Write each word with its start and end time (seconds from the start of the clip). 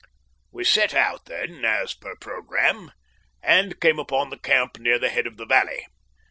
We 0.51 0.63
set 0.63 0.95
out, 0.95 1.25
then, 1.27 1.63
as 1.63 1.93
per 1.93 2.15
programme, 2.15 2.91
and 3.39 3.79
came 3.79 3.99
upon 3.99 4.31
the 4.31 4.39
camp 4.39 4.79
near 4.79 4.97
the 4.97 5.09
head 5.11 5.27
of 5.27 5.37
the 5.37 5.45
valley. 5.45 5.85